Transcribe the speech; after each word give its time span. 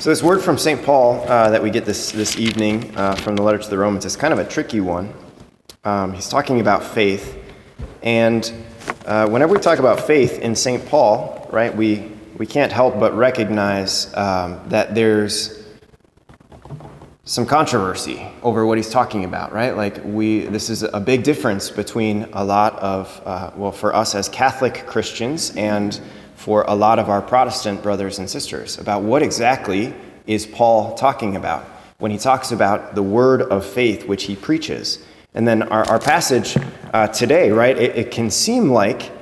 So, 0.00 0.10
this 0.10 0.22
word 0.22 0.40
from 0.40 0.58
St. 0.58 0.80
Paul 0.84 1.28
uh, 1.28 1.50
that 1.50 1.60
we 1.60 1.70
get 1.70 1.84
this, 1.84 2.12
this 2.12 2.38
evening 2.38 2.96
uh, 2.96 3.16
from 3.16 3.34
the 3.34 3.42
letter 3.42 3.58
to 3.58 3.68
the 3.68 3.76
Romans 3.76 4.04
is 4.04 4.14
kind 4.14 4.32
of 4.32 4.38
a 4.38 4.44
tricky 4.44 4.80
one. 4.80 5.12
Um, 5.82 6.12
he's 6.12 6.28
talking 6.28 6.60
about 6.60 6.84
faith. 6.84 7.36
And 8.04 8.48
uh, 9.06 9.28
whenever 9.28 9.54
we 9.54 9.58
talk 9.58 9.80
about 9.80 9.98
faith 9.98 10.38
in 10.38 10.54
St. 10.54 10.86
Paul, 10.86 11.48
right, 11.50 11.74
we, 11.76 12.12
we 12.36 12.46
can't 12.46 12.70
help 12.70 13.00
but 13.00 13.12
recognize 13.16 14.14
um, 14.14 14.60
that 14.68 14.94
there's 14.94 15.66
some 17.24 17.44
controversy 17.44 18.24
over 18.44 18.64
what 18.66 18.78
he's 18.78 18.90
talking 18.90 19.24
about, 19.24 19.52
right? 19.52 19.76
Like, 19.76 20.00
we, 20.04 20.42
this 20.42 20.70
is 20.70 20.84
a 20.84 21.00
big 21.00 21.24
difference 21.24 21.70
between 21.70 22.28
a 22.34 22.44
lot 22.44 22.78
of, 22.78 23.20
uh, 23.24 23.50
well, 23.56 23.72
for 23.72 23.92
us 23.96 24.14
as 24.14 24.28
Catholic 24.28 24.86
Christians 24.86 25.50
and 25.56 26.00
for 26.48 26.64
a 26.66 26.74
lot 26.74 26.98
of 26.98 27.10
our 27.10 27.20
Protestant 27.20 27.82
brothers 27.82 28.18
and 28.18 28.30
sisters 28.30 28.78
about 28.78 29.02
what 29.02 29.22
exactly 29.22 29.92
is 30.26 30.46
Paul 30.46 30.94
talking 30.94 31.36
about 31.36 31.62
when 31.98 32.10
he 32.10 32.16
talks 32.16 32.52
about 32.52 32.94
the 32.94 33.02
word 33.02 33.42
of 33.42 33.66
faith 33.66 34.08
which 34.08 34.24
he 34.24 34.34
preaches. 34.34 35.04
And 35.34 35.46
then 35.46 35.64
our, 35.64 35.86
our 35.86 35.98
passage 35.98 36.56
uh, 36.94 37.08
today, 37.08 37.50
right, 37.50 37.76
it, 37.76 37.96
it, 37.96 38.10
can 38.10 38.30
seem 38.30 38.70
like 38.70 39.12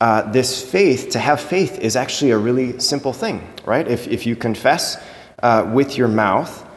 uh, 0.00 0.22
this 0.32 0.68
faith, 0.68 1.10
to 1.10 1.20
have 1.20 1.40
faith, 1.40 1.78
is 1.78 1.94
actually 1.94 2.32
a 2.32 2.38
really 2.38 2.80
simple 2.80 3.12
thing, 3.12 3.48
right? 3.64 3.86
If, 3.86 4.08
if 4.08 4.26
you 4.26 4.34
confess 4.34 5.00
uh, 5.44 5.70
with 5.72 5.96
your 5.96 6.08
mouth 6.08 6.68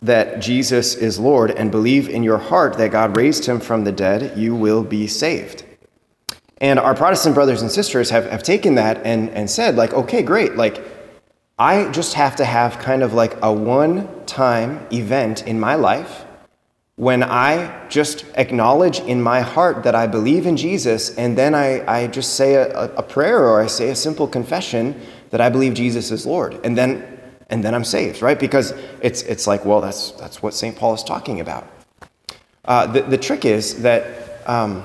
that 0.00 0.40
Jesus 0.40 0.94
is 0.94 1.18
Lord 1.18 1.50
and 1.50 1.70
believe 1.70 2.08
in 2.08 2.22
your 2.22 2.38
heart 2.38 2.78
that 2.78 2.90
God 2.90 3.18
raised 3.18 3.44
him 3.44 3.60
from 3.60 3.84
the 3.84 3.92
dead, 3.92 4.38
you 4.38 4.54
will 4.54 4.82
be 4.82 5.06
saved. 5.06 5.64
And 6.60 6.78
our 6.78 6.94
Protestant 6.94 7.34
brothers 7.34 7.62
and 7.62 7.70
sisters 7.70 8.10
have, 8.10 8.30
have 8.30 8.42
taken 8.42 8.74
that 8.74 8.98
and, 9.04 9.30
and 9.30 9.50
said, 9.50 9.76
like, 9.76 9.94
okay, 9.94 10.22
great. 10.22 10.56
Like, 10.56 10.82
I 11.58 11.90
just 11.90 12.14
have 12.14 12.36
to 12.36 12.44
have 12.44 12.78
kind 12.78 13.02
of 13.02 13.14
like 13.14 13.36
a 13.42 13.52
one 13.52 14.08
time 14.26 14.86
event 14.92 15.46
in 15.46 15.58
my 15.58 15.74
life 15.74 16.24
when 16.96 17.22
I 17.22 17.88
just 17.88 18.26
acknowledge 18.34 19.00
in 19.00 19.22
my 19.22 19.40
heart 19.40 19.84
that 19.84 19.94
I 19.94 20.06
believe 20.06 20.46
in 20.46 20.56
Jesus, 20.58 21.16
and 21.16 21.36
then 21.36 21.54
I, 21.54 21.82
I 21.90 22.06
just 22.08 22.34
say 22.34 22.54
a, 22.54 22.94
a 22.94 23.02
prayer 23.02 23.38
or 23.38 23.62
I 23.62 23.66
say 23.68 23.88
a 23.88 23.96
simple 23.96 24.26
confession 24.26 25.00
that 25.30 25.40
I 25.40 25.48
believe 25.48 25.72
Jesus 25.72 26.10
is 26.10 26.26
Lord. 26.26 26.60
And 26.62 26.76
then 26.76 27.20
and 27.50 27.64
then 27.64 27.74
I'm 27.74 27.84
saved, 27.84 28.22
right? 28.22 28.38
Because 28.38 28.72
it's, 29.02 29.22
it's 29.22 29.46
like, 29.46 29.64
well, 29.64 29.80
that's, 29.80 30.12
that's 30.12 30.42
what 30.42 30.54
St. 30.54 30.76
Paul 30.76 30.94
is 30.94 31.02
talking 31.02 31.40
about. 31.40 31.66
Uh, 32.64 32.86
the, 32.86 33.02
the 33.02 33.18
trick 33.18 33.44
is 33.44 33.82
that 33.82 34.48
um, 34.48 34.84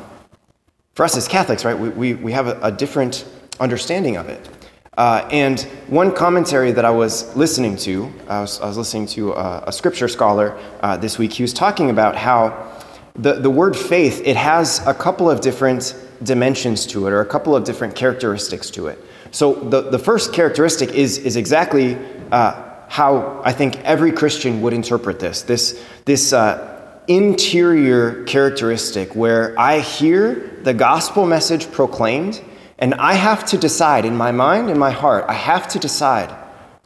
for 0.95 1.03
us 1.03 1.15
as 1.17 1.27
Catholics, 1.27 1.65
right, 1.65 1.77
we, 1.77 1.89
we, 1.89 2.13
we 2.15 2.31
have 2.31 2.47
a, 2.47 2.59
a 2.61 2.71
different 2.71 3.27
understanding 3.59 4.15
of 4.15 4.29
it. 4.29 4.49
Uh, 4.97 5.27
and 5.29 5.61
one 5.87 6.13
commentary 6.13 6.71
that 6.71 6.85
I 6.85 6.89
was 6.89 7.35
listening 7.35 7.75
to, 7.77 8.09
I 8.29 8.39
was, 8.39 8.61
I 8.61 8.65
was 8.65 8.77
listening 8.77 9.05
to 9.07 9.33
a, 9.33 9.65
a 9.67 9.71
scripture 9.73 10.07
scholar 10.07 10.57
uh, 10.79 10.95
this 10.95 11.19
week. 11.19 11.33
He 11.33 11.43
was 11.43 11.51
talking 11.51 11.89
about 11.89 12.15
how 12.15 12.81
the, 13.15 13.33
the 13.33 13.49
word 13.49 13.75
faith, 13.75 14.21
it 14.23 14.37
has 14.37 14.85
a 14.87 14.93
couple 14.93 15.29
of 15.29 15.41
different 15.41 15.95
dimensions 16.23 16.85
to 16.87 17.07
it, 17.07 17.11
or 17.11 17.19
a 17.19 17.25
couple 17.25 17.57
of 17.57 17.65
different 17.65 17.93
characteristics 17.93 18.69
to 18.71 18.87
it. 18.87 18.97
So 19.31 19.53
the, 19.53 19.81
the 19.81 19.99
first 19.99 20.31
characteristic 20.31 20.91
is, 20.91 21.17
is 21.17 21.35
exactly 21.35 21.97
uh, 22.31 22.71
how 22.87 23.41
I 23.43 23.51
think 23.51 23.77
every 23.81 24.13
Christian 24.13 24.61
would 24.61 24.71
interpret 24.71 25.19
this. 25.19 25.41
This, 25.41 25.83
this 26.05 26.31
uh, 26.31 26.74
interior 27.07 28.23
characteristic 28.23 29.15
where 29.15 29.57
I 29.59 29.79
hear 29.79 30.59
the 30.63 30.73
gospel 30.73 31.25
message 31.25 31.71
proclaimed 31.71 32.41
and 32.77 32.93
I 32.95 33.13
have 33.13 33.45
to 33.47 33.57
decide 33.57 34.05
in 34.05 34.15
my 34.15 34.31
mind 34.31 34.69
in 34.69 34.77
my 34.77 34.91
heart, 34.91 35.25
I 35.27 35.33
have 35.33 35.67
to 35.69 35.79
decide 35.79 36.35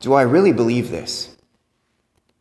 do 0.02 0.14
I 0.14 0.22
really 0.22 0.53
believe 0.53 0.92
this? 0.92 1.36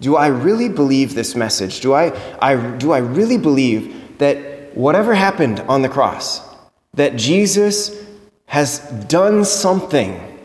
Do 0.00 0.14
I 0.14 0.28
really 0.28 0.68
believe 0.68 1.14
this 1.14 1.34
message? 1.34 1.80
Do 1.80 1.92
I, 1.92 2.16
I, 2.40 2.54
do 2.76 2.92
I 2.92 2.98
really 2.98 3.36
believe 3.36 4.18
that 4.18 4.76
whatever 4.76 5.12
happened 5.14 5.58
on 5.60 5.82
the 5.82 5.88
cross, 5.88 6.40
that 6.94 7.16
Jesus 7.16 8.06
has 8.46 8.78
done 9.08 9.44
something 9.44 10.38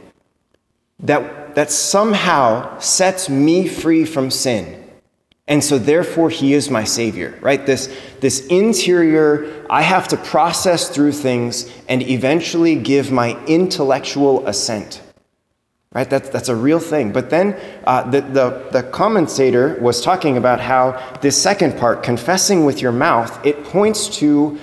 that, 0.99 1.53
that 1.53 1.69
somehow 1.69 2.79
sets 2.79 3.29
me 3.29 3.67
free 3.67 4.05
from 4.05 4.31
sin? 4.31 4.82
And 5.45 5.61
so, 5.61 5.77
therefore, 5.77 6.29
he 6.29 6.53
is 6.53 6.69
my 6.69 6.85
Savior, 6.85 7.37
right? 7.41 7.65
This, 7.65 7.93
this 8.21 8.47
interior, 8.47 9.65
I 9.69 9.81
have 9.81 10.07
to 10.09 10.17
process 10.17 10.87
through 10.89 11.11
things 11.11 11.69
and 11.89 12.01
eventually 12.01 12.75
give 12.75 13.11
my 13.11 13.37
intellectual 13.45 14.47
assent, 14.47 15.01
right? 15.91 16.09
That's, 16.09 16.29
that's 16.29 16.47
a 16.47 16.55
real 16.55 16.79
thing. 16.79 17.11
But 17.11 17.29
then 17.29 17.59
uh, 17.85 18.09
the, 18.09 18.21
the, 18.21 18.69
the 18.71 18.83
commentator 18.83 19.77
was 19.81 20.01
talking 20.01 20.37
about 20.37 20.61
how 20.61 21.17
this 21.21 21.41
second 21.41 21.77
part, 21.77 22.03
confessing 22.03 22.63
with 22.63 22.81
your 22.81 22.93
mouth, 22.93 23.45
it 23.45 23.65
points 23.65 24.07
to 24.19 24.57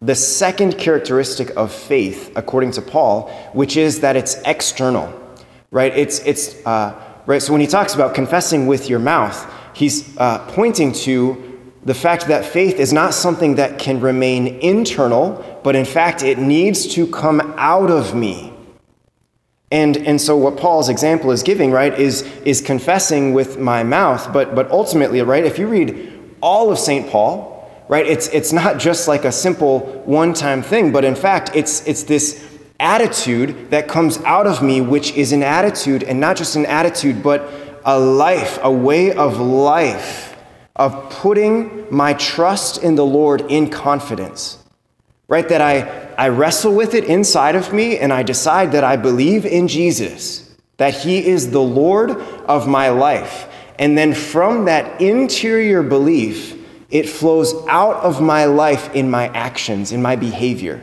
the 0.00 0.14
second 0.14 0.78
characteristic 0.78 1.50
of 1.56 1.72
faith, 1.72 2.32
according 2.36 2.70
to 2.72 2.82
Paul, 2.82 3.30
which 3.52 3.76
is 3.76 3.98
that 4.00 4.14
it's 4.14 4.40
external, 4.44 5.12
right? 5.72 5.92
It's, 5.96 6.20
it's, 6.20 6.64
uh, 6.64 6.94
right? 7.26 7.42
So 7.42 7.50
when 7.50 7.60
he 7.60 7.66
talks 7.66 7.94
about 7.94 8.14
confessing 8.14 8.68
with 8.68 8.88
your 8.88 9.00
mouth, 9.00 9.56
he's 9.74 10.16
uh, 10.16 10.38
pointing 10.48 10.92
to 10.92 11.46
the 11.84 11.94
fact 11.94 12.26
that 12.26 12.44
faith 12.44 12.78
is 12.78 12.92
not 12.92 13.14
something 13.14 13.54
that 13.54 13.78
can 13.78 14.00
remain 14.00 14.46
internal, 14.60 15.60
but 15.64 15.74
in 15.74 15.84
fact, 15.84 16.22
it 16.22 16.38
needs 16.38 16.86
to 16.94 17.06
come 17.06 17.40
out 17.56 17.90
of 17.90 18.14
me. 18.14 18.52
And, 19.72 19.96
and 19.98 20.20
so, 20.20 20.36
what 20.36 20.56
Paul's 20.56 20.88
example 20.88 21.30
is 21.30 21.42
giving, 21.42 21.70
right, 21.70 21.96
is, 21.98 22.22
is 22.44 22.60
confessing 22.60 23.32
with 23.32 23.58
my 23.58 23.84
mouth, 23.84 24.32
but, 24.32 24.54
but 24.54 24.70
ultimately, 24.70 25.22
right, 25.22 25.44
if 25.44 25.58
you 25.58 25.68
read 25.68 26.12
all 26.40 26.72
of 26.72 26.78
St. 26.78 27.08
Paul, 27.08 27.70
right, 27.88 28.04
it's, 28.04 28.28
it's 28.28 28.52
not 28.52 28.78
just 28.78 29.06
like 29.06 29.24
a 29.24 29.32
simple 29.32 29.80
one 30.04 30.34
time 30.34 30.62
thing, 30.62 30.90
but 30.90 31.04
in 31.04 31.14
fact, 31.14 31.52
it's, 31.54 31.86
it's 31.86 32.02
this 32.02 32.44
attitude 32.80 33.70
that 33.70 33.86
comes 33.86 34.18
out 34.22 34.46
of 34.46 34.60
me, 34.60 34.80
which 34.80 35.12
is 35.12 35.32
an 35.32 35.42
attitude, 35.42 36.02
and 36.02 36.18
not 36.18 36.36
just 36.36 36.56
an 36.56 36.66
attitude, 36.66 37.22
but 37.22 37.48
a 37.84 37.98
life, 37.98 38.58
a 38.62 38.70
way 38.70 39.12
of 39.12 39.38
life 39.38 40.36
of 40.76 41.10
putting 41.10 41.86
my 41.94 42.14
trust 42.14 42.82
in 42.82 42.94
the 42.94 43.04
Lord 43.04 43.42
in 43.50 43.68
confidence. 43.68 44.58
Right? 45.28 45.48
That 45.48 45.60
I, 45.60 46.08
I 46.16 46.28
wrestle 46.28 46.74
with 46.74 46.94
it 46.94 47.04
inside 47.04 47.54
of 47.54 47.72
me 47.72 47.98
and 47.98 48.12
I 48.12 48.22
decide 48.22 48.72
that 48.72 48.82
I 48.82 48.96
believe 48.96 49.46
in 49.46 49.68
Jesus, 49.68 50.56
that 50.78 50.94
He 50.94 51.26
is 51.26 51.50
the 51.50 51.60
Lord 51.60 52.10
of 52.10 52.66
my 52.66 52.88
life. 52.88 53.46
And 53.78 53.96
then 53.96 54.14
from 54.14 54.64
that 54.64 55.00
interior 55.00 55.82
belief, 55.82 56.56
it 56.90 57.08
flows 57.08 57.54
out 57.68 57.96
of 57.96 58.20
my 58.20 58.46
life 58.46 58.92
in 58.94 59.10
my 59.10 59.28
actions, 59.28 59.92
in 59.92 60.02
my 60.02 60.16
behavior. 60.16 60.80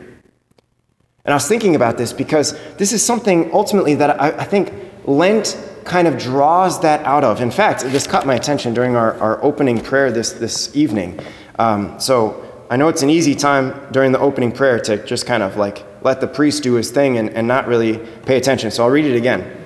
And 1.24 1.34
I 1.34 1.36
was 1.36 1.46
thinking 1.46 1.76
about 1.76 1.98
this 1.98 2.12
because 2.12 2.58
this 2.76 2.92
is 2.92 3.04
something 3.04 3.50
ultimately 3.52 3.94
that 3.96 4.20
I, 4.20 4.30
I 4.30 4.44
think 4.44 4.72
Lent 5.04 5.56
kind 5.88 6.06
of 6.06 6.18
draws 6.18 6.80
that 6.82 7.04
out 7.04 7.24
of. 7.24 7.40
In 7.40 7.50
fact, 7.50 7.82
this 7.82 8.06
caught 8.06 8.26
my 8.26 8.34
attention 8.34 8.74
during 8.74 8.94
our, 8.94 9.14
our 9.20 9.42
opening 9.42 9.80
prayer 9.80 10.12
this, 10.12 10.32
this 10.32 10.74
evening. 10.76 11.18
Um, 11.58 11.98
so 11.98 12.44
I 12.70 12.76
know 12.76 12.88
it's 12.88 13.02
an 13.02 13.10
easy 13.10 13.34
time 13.34 13.90
during 13.92 14.12
the 14.12 14.18
opening 14.18 14.52
prayer 14.52 14.78
to 14.80 15.04
just 15.04 15.26
kind 15.26 15.42
of 15.42 15.56
like 15.56 15.84
let 16.02 16.20
the 16.20 16.26
priest 16.26 16.62
do 16.62 16.74
his 16.74 16.90
thing 16.90 17.18
and, 17.18 17.30
and 17.30 17.48
not 17.48 17.66
really 17.66 17.98
pay 18.26 18.36
attention. 18.36 18.70
So 18.70 18.84
I'll 18.84 18.90
read 18.90 19.06
it 19.06 19.16
again. 19.16 19.56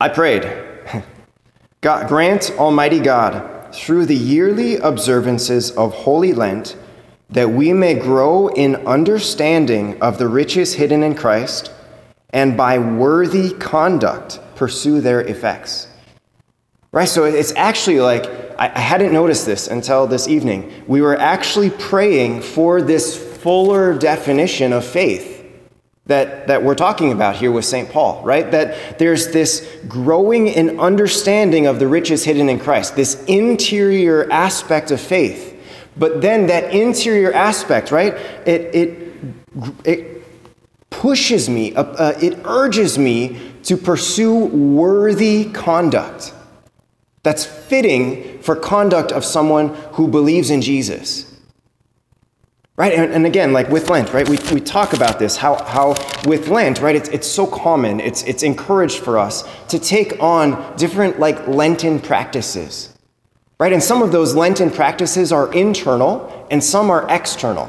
I 0.00 0.08
prayed, 0.08 0.50
God, 1.80 2.08
grant 2.08 2.50
Almighty 2.58 3.00
God, 3.00 3.74
through 3.74 4.06
the 4.06 4.16
yearly 4.16 4.76
observances 4.76 5.70
of 5.72 5.92
Holy 5.94 6.32
Lent, 6.32 6.76
that 7.30 7.50
we 7.50 7.72
may 7.72 7.94
grow 7.94 8.48
in 8.48 8.76
understanding 8.86 10.00
of 10.00 10.18
the 10.18 10.26
riches 10.26 10.74
hidden 10.74 11.02
in 11.02 11.14
Christ, 11.14 11.72
and 12.30 12.56
by 12.56 12.78
worthy 12.78 13.52
conduct 13.54 14.40
pursue 14.58 15.00
their 15.00 15.20
effects. 15.20 15.86
Right? 16.90 17.08
So 17.08 17.24
it's 17.24 17.54
actually 17.54 18.00
like, 18.00 18.26
I 18.58 18.78
hadn't 18.78 19.12
noticed 19.12 19.46
this 19.46 19.68
until 19.68 20.06
this 20.06 20.26
evening. 20.26 20.84
We 20.88 21.00
were 21.00 21.16
actually 21.16 21.70
praying 21.70 22.42
for 22.42 22.82
this 22.82 23.16
fuller 23.16 23.96
definition 23.96 24.72
of 24.72 24.84
faith 24.84 25.36
that, 26.06 26.46
that 26.48 26.62
we're 26.62 26.74
talking 26.74 27.12
about 27.12 27.36
here 27.36 27.52
with 27.52 27.66
St. 27.66 27.88
Paul, 27.88 28.22
right? 28.24 28.50
That 28.50 28.98
there's 28.98 29.30
this 29.30 29.78
growing 29.86 30.48
in 30.48 30.80
understanding 30.80 31.66
of 31.66 31.78
the 31.78 31.86
riches 31.86 32.24
hidden 32.24 32.48
in 32.48 32.58
Christ, 32.58 32.96
this 32.96 33.22
interior 33.26 34.30
aspect 34.32 34.90
of 34.90 35.00
faith. 35.00 35.54
But 35.96 36.20
then 36.22 36.46
that 36.46 36.74
interior 36.74 37.32
aspect, 37.32 37.90
right? 37.90 38.14
It, 38.46 38.74
it, 38.74 39.12
it 39.84 40.24
pushes 40.90 41.48
me, 41.48 41.74
uh, 41.74 41.82
uh, 41.84 42.18
it 42.20 42.38
urges 42.44 42.98
me 42.98 43.47
to 43.64 43.76
pursue 43.76 44.46
worthy 44.46 45.50
conduct 45.52 46.32
that's 47.22 47.44
fitting 47.44 48.38
for 48.40 48.56
conduct 48.56 49.12
of 49.12 49.24
someone 49.24 49.74
who 49.92 50.08
believes 50.08 50.50
in 50.50 50.62
Jesus. 50.62 51.24
Right? 52.76 52.92
And, 52.92 53.12
and, 53.12 53.26
again, 53.26 53.52
like 53.52 53.68
with 53.68 53.90
Lent, 53.90 54.12
right? 54.14 54.28
We, 54.28 54.38
we 54.52 54.60
talk 54.60 54.92
about 54.92 55.18
this, 55.18 55.36
how, 55.36 55.62
how 55.64 55.96
with 56.26 56.46
Lent, 56.46 56.80
right, 56.80 56.94
it's, 56.94 57.08
it's 57.08 57.26
so 57.26 57.44
common, 57.44 57.98
it's, 57.98 58.22
it's 58.22 58.44
encouraged 58.44 59.00
for 59.00 59.18
us 59.18 59.42
to 59.66 59.80
take 59.80 60.22
on 60.22 60.76
different 60.76 61.18
like 61.18 61.48
Lenten 61.48 61.98
practices. 61.98 62.94
Right? 63.58 63.72
And 63.72 63.82
some 63.82 64.00
of 64.00 64.12
those 64.12 64.36
Lenten 64.36 64.70
practices 64.70 65.32
are 65.32 65.52
internal 65.52 66.46
and 66.52 66.62
some 66.62 66.88
are 66.88 67.04
external. 67.10 67.68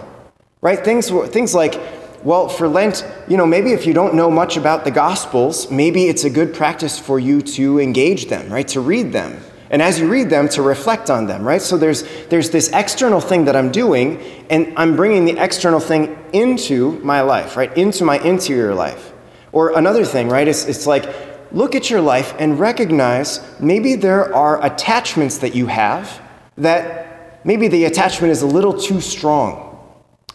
Right? 0.61 0.77
Things, 0.77 1.09
things 1.09 1.55
like, 1.55 1.81
well, 2.23 2.49
for 2.49 2.67
Lent, 2.67 3.05
you 3.27 3.37
know, 3.37 3.45
maybe 3.45 3.71
if 3.71 3.85
you 3.85 3.93
don't 3.93 4.13
know 4.13 4.29
much 4.29 4.57
about 4.57 4.83
the 4.83 4.91
Gospels, 4.91 5.69
maybe 5.71 6.05
it's 6.05 6.23
a 6.23 6.29
good 6.29 6.53
practice 6.53 6.99
for 6.99 7.19
you 7.19 7.41
to 7.41 7.79
engage 7.79 8.27
them, 8.27 8.51
right? 8.51 8.67
To 8.69 8.81
read 8.81 9.11
them 9.13 9.39
and 9.69 9.81
as 9.81 9.99
you 9.99 10.07
read 10.07 10.29
them, 10.29 10.49
to 10.49 10.61
reflect 10.61 11.09
on 11.09 11.27
them, 11.27 11.43
right? 11.43 11.61
So 11.61 11.77
there's, 11.77 12.03
there's 12.27 12.49
this 12.49 12.71
external 12.73 13.21
thing 13.21 13.45
that 13.45 13.55
I'm 13.55 13.71
doing, 13.71 14.19
and 14.49 14.73
I'm 14.75 14.95
bringing 14.95 15.25
the 15.25 15.41
external 15.41 15.79
thing 15.79 16.17
into 16.33 16.93
my 17.03 17.21
life, 17.21 17.55
right? 17.55 17.75
Into 17.77 18.03
my 18.03 18.17
interior 18.19 18.73
life. 18.73 19.13
Or 19.51 19.77
another 19.77 20.05
thing, 20.05 20.27
right? 20.27 20.47
It's, 20.47 20.65
it's 20.65 20.87
like, 20.87 21.05
look 21.51 21.75
at 21.75 21.89
your 21.89 22.01
life 22.01 22.33
and 22.39 22.59
recognize 22.59 23.41
maybe 23.59 23.95
there 23.95 24.33
are 24.33 24.63
attachments 24.65 25.37
that 25.39 25.55
you 25.55 25.67
have 25.67 26.19
that 26.57 27.45
maybe 27.45 27.67
the 27.67 27.85
attachment 27.85 28.31
is 28.31 28.41
a 28.41 28.47
little 28.47 28.73
too 28.73 29.01
strong. 29.01 29.65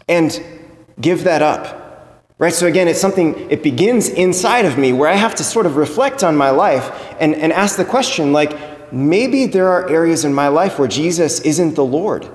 And 0.07 0.41
give 0.99 1.23
that 1.23 1.41
up. 1.41 1.81
Right? 2.37 2.53
So 2.53 2.67
again, 2.67 2.89
it's 2.89 2.99
something, 2.99 3.49
it 3.49 3.63
begins 3.63 4.09
inside 4.09 4.65
of 4.65 4.77
me 4.77 4.91
where 4.91 5.09
I 5.09 5.15
have 5.15 5.35
to 5.35 5.43
sort 5.43 5.65
of 5.65 5.77
reflect 5.77 6.23
on 6.23 6.35
my 6.35 6.49
life 6.49 6.91
and, 7.19 7.33
and 7.33 7.53
ask 7.53 7.77
the 7.77 7.85
question, 7.85 8.33
like, 8.33 8.91
maybe 8.91 9.45
there 9.45 9.69
are 9.69 9.89
areas 9.89 10.25
in 10.25 10.33
my 10.33 10.49
life 10.49 10.77
where 10.77 10.87
Jesus 10.87 11.39
isn't 11.41 11.75
the 11.75 11.85
Lord. 11.85 12.29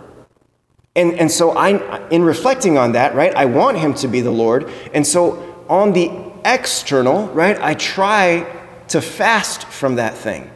And, 0.96 1.12
and 1.14 1.30
so 1.30 1.50
I, 1.50 2.08
in 2.08 2.22
reflecting 2.22 2.78
on 2.78 2.92
that, 2.92 3.14
right, 3.14 3.34
I 3.34 3.44
want 3.44 3.78
him 3.78 3.94
to 3.94 4.08
be 4.08 4.22
the 4.22 4.30
Lord. 4.30 4.72
And 4.94 5.06
so 5.06 5.64
on 5.68 5.92
the 5.92 6.10
external, 6.44 7.28
right, 7.28 7.60
I 7.60 7.74
try 7.74 8.46
to 8.88 9.00
fast 9.00 9.64
from 9.66 9.96
that 9.96 10.16
thing. 10.16 10.50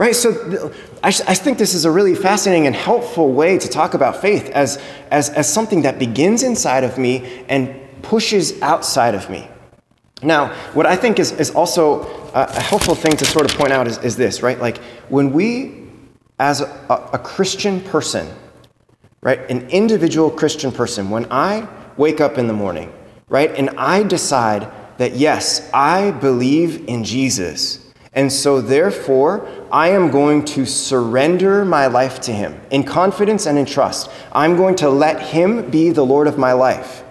Right? 0.00 0.16
So 0.16 0.72
I, 1.02 1.08
I 1.08 1.34
think 1.34 1.58
this 1.58 1.74
is 1.74 1.84
a 1.84 1.90
really 1.90 2.14
fascinating 2.14 2.66
and 2.66 2.74
helpful 2.74 3.34
way 3.34 3.58
to 3.58 3.68
talk 3.68 3.92
about 3.92 4.22
faith 4.22 4.48
as, 4.48 4.82
as, 5.10 5.28
as 5.28 5.52
something 5.52 5.82
that 5.82 5.98
begins 5.98 6.42
inside 6.42 6.84
of 6.84 6.96
me 6.96 7.44
and 7.50 7.78
pushes 8.00 8.62
outside 8.62 9.14
of 9.14 9.28
me. 9.28 9.46
Now, 10.22 10.54
what 10.72 10.86
I 10.86 10.96
think 10.96 11.18
is, 11.18 11.32
is 11.32 11.50
also 11.50 12.04
a 12.32 12.50
helpful 12.62 12.94
thing 12.94 13.14
to 13.18 13.26
sort 13.26 13.44
of 13.44 13.54
point 13.58 13.72
out 13.72 13.86
is, 13.86 13.98
is 13.98 14.16
this, 14.16 14.42
right? 14.42 14.58
Like 14.58 14.78
when 15.10 15.32
we, 15.34 15.86
as 16.38 16.62
a, 16.62 17.10
a 17.12 17.18
Christian 17.18 17.82
person, 17.82 18.26
right, 19.20 19.50
an 19.50 19.68
individual 19.68 20.30
Christian 20.30 20.72
person, 20.72 21.10
when 21.10 21.30
I 21.30 21.68
wake 21.98 22.22
up 22.22 22.38
in 22.38 22.46
the 22.46 22.54
morning, 22.54 22.90
right, 23.28 23.54
and 23.54 23.68
I 23.76 24.04
decide 24.04 24.66
that 24.96 25.16
yes, 25.16 25.70
I 25.74 26.12
believe 26.12 26.88
in 26.88 27.04
Jesus, 27.04 27.89
and 28.12 28.32
so 28.32 28.60
therefore 28.60 29.48
I 29.70 29.88
am 29.88 30.10
going 30.10 30.44
to 30.46 30.66
surrender 30.66 31.64
my 31.64 31.86
life 31.86 32.20
to 32.22 32.32
Him 32.32 32.60
in 32.70 32.82
confidence 32.84 33.46
and 33.46 33.58
in 33.58 33.66
trust. 33.66 34.10
I'm 34.32 34.56
going 34.56 34.76
to 34.76 34.90
let 34.90 35.20
Him 35.20 35.70
be 35.70 35.90
the 35.90 36.04
Lord 36.04 36.26
of 36.26 36.38
my 36.38 36.52
life. 36.52 37.04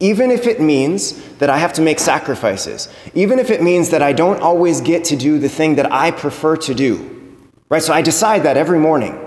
Even 0.00 0.30
if 0.30 0.46
it 0.46 0.60
means 0.60 1.20
that 1.38 1.50
I 1.50 1.58
have 1.58 1.72
to 1.74 1.82
make 1.82 1.98
sacrifices, 1.98 2.88
even 3.14 3.38
if 3.38 3.50
it 3.50 3.62
means 3.62 3.90
that 3.90 4.02
I 4.02 4.12
don't 4.12 4.40
always 4.40 4.80
get 4.80 5.04
to 5.04 5.16
do 5.16 5.38
the 5.38 5.48
thing 5.48 5.74
that 5.76 5.92
I 5.92 6.12
prefer 6.12 6.56
to 6.56 6.74
do, 6.74 7.42
right? 7.68 7.82
So 7.82 7.92
I 7.92 8.02
decide 8.02 8.44
that 8.44 8.56
every 8.56 8.78
morning. 8.78 9.24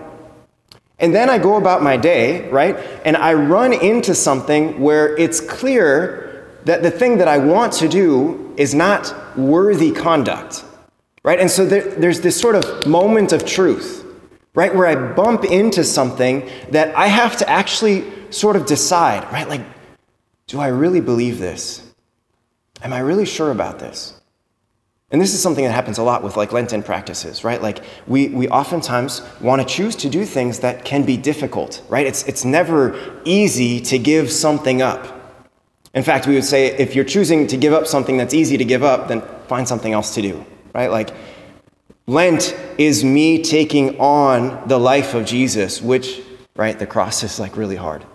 And 1.00 1.16
then 1.16 1.30
I 1.30 1.40
go 1.40 1.56
about 1.56 1.82
my 1.82 1.98
day, 1.98 2.48
right? 2.50 2.78
And 3.04 3.18
I 3.18 3.34
run 3.34 3.74
into 3.74 4.14
something 4.14 4.80
where 4.80 5.18
it's 5.18 5.42
clear 5.42 6.48
that 6.66 6.84
the 6.84 6.92
thing 6.92 7.18
that 7.18 7.28
I 7.28 7.40
want 7.40 7.74
to 7.74 7.90
do 7.90 8.54
is 8.56 8.76
not 8.76 9.38
worthy 9.38 9.92
conduct, 9.92 10.64
right? 11.24 11.40
And 11.40 11.50
so 11.50 11.66
there, 11.66 11.84
there's 11.84 12.22
this 12.22 12.40
sort 12.40 12.56
of 12.56 12.88
moment 12.88 13.32
of 13.32 13.46
truth, 13.46 14.06
right? 14.56 14.74
Where 14.74 14.88
I 14.88 14.96
bump 15.14 15.44
into 15.46 15.84
something 15.84 16.50
that 16.72 16.96
I 16.96 17.08
have 17.08 17.38
to 17.38 17.50
actually 17.50 18.06
sort 18.32 18.56
of 18.56 18.66
decide, 18.66 19.24
right? 19.32 19.48
Like, 19.48 19.62
do 20.48 20.60
I 20.60 20.68
really 20.68 21.02
believe 21.02 21.40
this? 21.40 21.86
Am 22.82 22.94
I 22.94 23.00
really 23.00 23.26
sure 23.26 23.52
about 23.52 23.80
this? 23.80 24.22
And 25.12 25.20
this 25.20 25.34
is 25.34 25.42
something 25.42 25.66
that 25.66 25.74
happens 25.74 25.98
a 25.98 26.04
lot 26.04 26.24
with 26.24 26.38
like 26.38 26.54
Lenten 26.54 26.82
practices, 26.82 27.44
right? 27.44 27.62
Like 27.62 27.84
we, 28.08 28.30
we 28.30 28.48
oftentimes 28.48 29.22
want 29.42 29.62
to 29.62 29.68
choose 29.68 29.96
to 29.98 30.10
do 30.10 30.24
things 30.24 30.60
that 30.60 30.86
can 30.86 31.04
be 31.04 31.18
difficult, 31.18 31.84
right? 31.90 32.08
It's, 32.08 32.24
it's 32.24 32.46
never 32.46 33.22
easy 33.26 33.82
to 33.82 34.00
give 34.00 34.32
something 34.32 34.82
up. 34.82 35.18
In 35.94 36.04
fact, 36.04 36.28
we 36.28 36.36
would 36.36 36.46
say 36.46 36.68
if 36.78 36.96
you're 36.96 37.04
choosing 37.04 37.46
to 37.48 37.58
give 37.58 37.74
up 37.74 37.88
something 37.88 38.16
that's 38.16 38.34
easy 38.34 38.58
to 38.58 38.64
give 38.64 38.84
up, 38.84 39.10
then 39.10 39.22
find 39.48 39.68
something 39.68 39.92
else 39.92 40.16
to 40.16 40.22
do, 40.22 40.46
right? 40.74 40.92
Like 40.92 41.12
Lent 42.08 42.56
is 42.78 43.04
me 43.04 43.42
taking 43.44 44.00
on 44.00 44.68
the 44.68 44.78
life 44.78 45.14
of 45.14 45.26
Jesus, 45.26 45.82
which, 45.82 46.22
right, 46.56 46.78
the 46.78 46.88
cross 46.88 47.24
is 47.24 47.40
like 47.40 47.56
really 47.56 47.76
hard. 47.76 48.06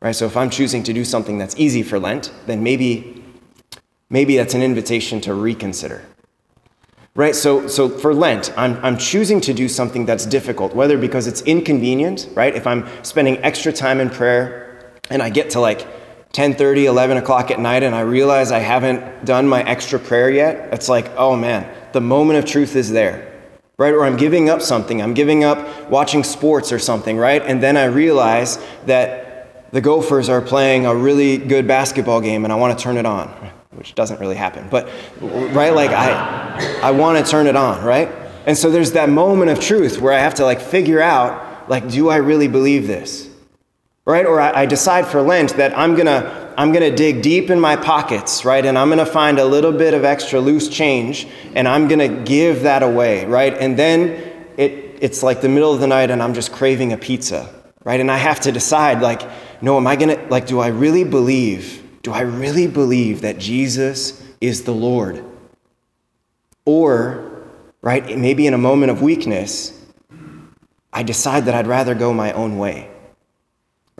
Right? 0.00 0.14
So 0.16 0.26
if 0.26 0.36
I'm 0.36 0.50
choosing 0.50 0.82
to 0.84 0.92
do 0.92 1.04
something 1.04 1.38
that's 1.38 1.54
easy 1.58 1.82
for 1.82 1.98
Lent, 1.98 2.32
then 2.46 2.62
maybe 2.62 3.22
maybe 4.08 4.36
that's 4.36 4.54
an 4.54 4.62
invitation 4.62 5.20
to 5.22 5.34
reconsider. 5.34 6.02
Right? 7.14 7.34
So 7.34 7.68
so 7.68 7.88
for 7.88 8.14
Lent, 8.14 8.52
I'm 8.56 8.82
I'm 8.84 8.96
choosing 8.96 9.40
to 9.42 9.52
do 9.52 9.68
something 9.68 10.06
that's 10.06 10.26
difficult, 10.26 10.74
whether 10.74 10.96
because 10.96 11.26
it's 11.26 11.42
inconvenient, 11.42 12.28
right? 12.34 12.54
If 12.54 12.66
I'm 12.66 12.86
spending 13.04 13.38
extra 13.38 13.72
time 13.72 14.00
in 14.00 14.10
prayer 14.10 14.92
and 15.10 15.22
I 15.22 15.28
get 15.28 15.50
to 15.50 15.60
like 15.60 15.86
10 16.32 16.54
30 16.54 16.86
11 16.86 17.16
o'clock 17.16 17.50
at 17.50 17.58
night 17.58 17.82
and 17.82 17.94
i 17.94 18.00
realize 18.00 18.52
i 18.52 18.58
haven't 18.58 19.24
done 19.24 19.46
my 19.48 19.62
extra 19.64 19.98
prayer 19.98 20.30
yet 20.30 20.72
it's 20.72 20.88
like 20.88 21.10
oh 21.16 21.36
man 21.36 21.68
the 21.92 22.00
moment 22.00 22.38
of 22.38 22.44
truth 22.44 22.76
is 22.76 22.90
there 22.90 23.42
right 23.78 23.94
or 23.94 24.04
i'm 24.04 24.16
giving 24.16 24.48
up 24.48 24.62
something 24.62 25.02
i'm 25.02 25.14
giving 25.14 25.44
up 25.44 25.90
watching 25.90 26.22
sports 26.22 26.72
or 26.72 26.78
something 26.78 27.16
right 27.16 27.42
and 27.42 27.62
then 27.62 27.76
i 27.76 27.84
realize 27.84 28.58
that 28.86 29.30
the 29.72 29.80
Gophers 29.80 30.28
are 30.28 30.40
playing 30.40 30.86
a 30.86 30.94
really 30.94 31.38
good 31.38 31.66
basketball 31.66 32.20
game 32.20 32.44
and 32.44 32.52
I 32.52 32.56
want 32.56 32.76
to 32.76 32.82
turn 32.82 32.96
it 32.96 33.06
on, 33.06 33.28
which 33.70 33.94
doesn't 33.94 34.20
really 34.20 34.34
happen. 34.34 34.68
But, 34.68 34.88
right, 35.20 35.72
like 35.72 35.90
I, 35.90 36.80
I 36.82 36.90
want 36.90 37.24
to 37.24 37.30
turn 37.30 37.46
it 37.46 37.56
on, 37.56 37.84
right? 37.84 38.08
And 38.46 38.56
so 38.56 38.70
there's 38.70 38.92
that 38.92 39.08
moment 39.08 39.50
of 39.50 39.60
truth 39.60 40.00
where 40.00 40.12
I 40.12 40.18
have 40.18 40.34
to 40.36 40.44
like 40.44 40.60
figure 40.60 41.00
out, 41.00 41.68
like, 41.68 41.88
do 41.88 42.08
I 42.08 42.16
really 42.16 42.48
believe 42.48 42.86
this? 42.86 43.29
Right? 44.10 44.26
Or 44.26 44.40
I, 44.40 44.62
I 44.62 44.66
decide 44.66 45.06
for 45.06 45.22
Lent 45.22 45.56
that 45.56 45.76
I'm 45.78 45.94
gonna 45.94 46.52
I'm 46.56 46.72
gonna 46.72 46.94
dig 46.94 47.22
deep 47.22 47.48
in 47.48 47.60
my 47.60 47.76
pockets, 47.76 48.44
right? 48.44 48.64
And 48.66 48.76
I'm 48.76 48.88
gonna 48.88 49.06
find 49.06 49.38
a 49.38 49.44
little 49.44 49.72
bit 49.72 49.94
of 49.94 50.04
extra 50.04 50.40
loose 50.40 50.68
change 50.68 51.26
and 51.54 51.68
I'm 51.68 51.88
gonna 51.88 52.08
give 52.08 52.62
that 52.62 52.82
away, 52.82 53.24
right? 53.26 53.56
And 53.56 53.78
then 53.78 54.30
it, 54.56 54.98
it's 55.00 55.22
like 55.22 55.40
the 55.40 55.48
middle 55.48 55.72
of 55.72 55.80
the 55.80 55.86
night 55.86 56.10
and 56.10 56.22
I'm 56.22 56.34
just 56.34 56.52
craving 56.52 56.92
a 56.92 56.98
pizza, 56.98 57.48
right? 57.84 57.98
And 57.98 58.10
I 58.10 58.18
have 58.18 58.40
to 58.40 58.52
decide, 58.52 59.00
like, 59.00 59.22
no, 59.62 59.76
am 59.76 59.86
I 59.86 59.96
going 59.96 60.16
to, 60.16 60.26
like, 60.28 60.46
do 60.46 60.60
I 60.60 60.68
really 60.68 61.04
believe? 61.04 61.82
Do 62.02 62.12
I 62.12 62.20
really 62.20 62.66
believe 62.66 63.22
that 63.22 63.38
Jesus 63.38 64.22
is 64.40 64.64
the 64.64 64.72
Lord? 64.72 65.24
Or, 66.66 67.46
right, 67.80 68.16
maybe 68.16 68.46
in 68.46 68.54
a 68.54 68.58
moment 68.58 68.90
of 68.90 69.02
weakness, 69.02 69.78
I 70.92 71.02
decide 71.02 71.46
that 71.46 71.54
I'd 71.54 71.66
rather 71.66 71.94
go 71.94 72.12
my 72.12 72.32
own 72.32 72.58
way. 72.58 72.90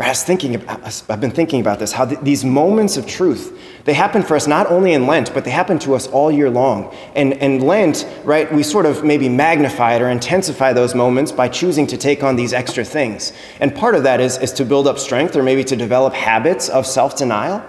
I 0.03 0.09
was 0.09 0.23
thinking 0.23 0.55
about, 0.55 1.05
I've 1.09 1.21
been 1.21 1.31
thinking 1.31 1.61
about 1.61 1.79
this, 1.79 1.93
how 1.93 2.07
th- 2.07 2.21
these 2.21 2.45
moments 2.45 2.97
of 2.97 3.07
truth, 3.07 3.59
they 3.85 3.93
happen 3.93 4.23
for 4.23 4.37
us 4.37 4.47
not 4.47 4.69
only 4.69 4.93
in 4.93 5.07
Lent, 5.07 5.35
but 5.35 5.45
they 5.45 5.51
happen 5.51 5.79
to 5.81 5.95
us 5.95 6.07
all 6.09 6.31
year 6.31 6.49
long. 6.49 6.95
And, 7.17 7.35
and 7.35 7.63
Lent, 7.63 8.07
right, 8.25 8.53
we 8.53 8.63
sort 8.63 8.87
of 8.87 9.05
maybe 9.05 9.29
magnify 9.29 9.95
it 9.95 10.03
or 10.03 10.09
intensify 10.09 10.73
those 10.73 10.95
moments 10.95 11.33
by 11.33 11.49
choosing 11.49 11.87
to 11.89 11.97
take 11.97 12.23
on 12.23 12.37
these 12.37 12.53
extra 12.53 12.85
things. 12.85 13.33
And 13.59 13.75
part 13.75 13.95
of 13.95 14.05
that 14.05 14.21
is, 14.21 14.39
is 14.39 14.53
to 14.55 14.65
build 14.65 14.87
up 14.87 14.99
strength 14.99 15.35
or 15.35 15.43
maybe 15.43 15.65
to 15.65 15.77
develop 15.77 16.15
habits 16.15 16.69
of 16.69 16.87
self 16.87 17.17
denial. 17.17 17.63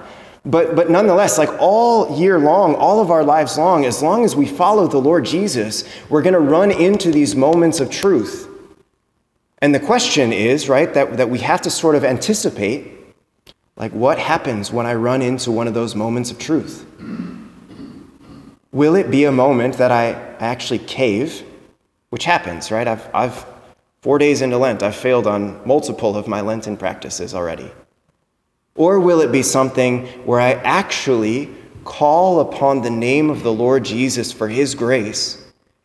But, 0.45 0.75
but 0.75 0.89
nonetheless, 0.89 1.37
like 1.37 1.49
all 1.59 2.19
year 2.19 2.39
long, 2.39 2.75
all 2.75 2.99
of 2.99 3.11
our 3.11 3.23
lives 3.23 3.57
long, 3.57 3.85
as 3.85 4.01
long 4.01 4.25
as 4.25 4.35
we 4.35 4.45
follow 4.45 4.87
the 4.87 4.97
Lord 4.97 5.25
Jesus, 5.25 5.87
we're 6.09 6.23
going 6.23 6.33
to 6.33 6.39
run 6.39 6.71
into 6.71 7.11
these 7.11 7.35
moments 7.35 7.79
of 7.79 7.89
truth 7.89 8.50
and 9.61 9.75
the 9.75 9.79
question 9.79 10.33
is, 10.33 10.67
right, 10.67 10.91
that, 10.93 11.17
that 11.17 11.29
we 11.29 11.39
have 11.39 11.61
to 11.61 11.69
sort 11.69 11.95
of 11.95 12.03
anticipate 12.03 13.01
like, 13.81 13.93
what 13.93 14.19
happens 14.19 14.71
when 14.71 14.85
I 14.85 14.93
run 14.93 15.21
into 15.21 15.51
one 15.51 15.67
of 15.67 15.73
those 15.73 15.95
moments 15.95 16.29
of 16.29 16.37
truth? 16.37 16.85
Will 18.71 18.95
it 18.95 19.09
be 19.09 19.25
a 19.25 19.31
moment 19.31 19.77
that 19.77 19.91
I 19.91 20.11
actually 20.39 20.79
cave, 20.79 21.43
which 22.09 22.25
happens, 22.25 22.71
right? 22.71 22.87
I've, 22.87 23.09
I've 23.13 23.45
four 24.01 24.17
days 24.17 24.41
into 24.41 24.57
Lent, 24.57 24.83
I've 24.83 24.95
failed 24.95 25.25
on 25.25 25.59
multiple 25.65 26.15
of 26.15 26.27
my 26.27 26.41
Lenten 26.41 26.77
practices 26.77 27.33
already. 27.33 27.71
Or 28.75 28.99
will 28.99 29.19
it 29.19 29.31
be 29.31 29.43
something 29.43 30.05
where 30.25 30.39
I 30.39 30.53
actually 30.53 31.49
call 31.83 32.39
upon 32.39 32.83
the 32.83 32.89
name 32.89 33.29
of 33.29 33.43
the 33.43 33.51
Lord 33.51 33.83
Jesus 33.83 34.31
for 34.31 34.47
his 34.47 34.75
grace 34.75 35.40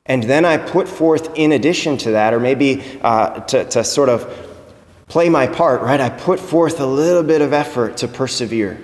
and 0.09 0.23
then 0.23 0.45
I 0.45 0.57
put 0.57 0.89
forth, 0.89 1.35
in 1.37 1.53
addition 1.53 1.97
to 1.99 2.13
that, 2.13 2.33
or 2.33 2.41
maybe 2.41 3.01
uh, 3.03 3.41
to, 3.41 3.65
to 3.65 3.85
sort 3.85 4.09
of 4.09 4.47
play 5.09 5.29
my 5.29 5.47
part, 5.47 5.83
right? 5.83 6.01
I 6.01 6.09
put 6.11 6.41
forth 6.41 6.81
a 6.81 6.87
little 6.87 7.23
bit 7.23 7.41
of 7.41 7.53
effort 7.53 7.97
to 7.99 8.09
persevere. 8.09 8.81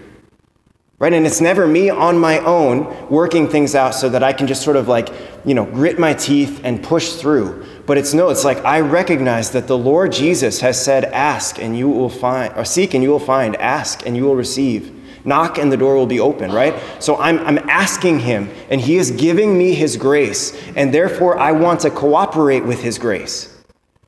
Right? 0.98 1.12
And 1.12 1.26
it's 1.26 1.40
never 1.40 1.66
me 1.66 1.90
on 1.90 2.16
my 2.16 2.38
own 2.38 3.08
working 3.10 3.48
things 3.48 3.74
out 3.74 3.92
so 3.92 4.08
that 4.08 4.22
I 4.22 4.32
can 4.32 4.46
just 4.46 4.62
sort 4.62 4.76
of 4.76 4.86
like, 4.86 5.08
you 5.44 5.52
know, 5.52 5.64
grit 5.64 5.98
my 5.98 6.14
teeth 6.14 6.60
and 6.62 6.80
push 6.80 7.14
through. 7.14 7.66
But 7.86 7.98
it's 7.98 8.14
no, 8.14 8.30
it's 8.30 8.44
like 8.44 8.64
I 8.64 8.80
recognize 8.80 9.50
that 9.50 9.66
the 9.66 9.76
Lord 9.76 10.12
Jesus 10.12 10.60
has 10.60 10.82
said, 10.82 11.06
ask 11.06 11.58
and 11.58 11.76
you 11.76 11.88
will 11.88 12.08
find, 12.08 12.54
or 12.56 12.64
seek 12.64 12.94
and 12.94 13.02
you 13.02 13.10
will 13.10 13.18
find, 13.18 13.56
ask 13.56 14.06
and 14.06 14.16
you 14.16 14.22
will 14.22 14.36
receive. 14.36 15.01
Knock 15.24 15.58
and 15.58 15.70
the 15.70 15.76
door 15.76 15.94
will 15.96 16.06
be 16.06 16.20
open, 16.20 16.50
right? 16.50 16.74
So 16.98 17.16
I'm, 17.16 17.38
I'm 17.40 17.58
asking 17.70 18.20
him, 18.20 18.50
and 18.70 18.80
he 18.80 18.96
is 18.96 19.10
giving 19.10 19.56
me 19.56 19.74
his 19.74 19.96
grace, 19.96 20.56
and 20.74 20.92
therefore 20.92 21.38
I 21.38 21.52
want 21.52 21.80
to 21.80 21.90
cooperate 21.90 22.64
with 22.64 22.82
his 22.82 22.98
grace. 22.98 23.48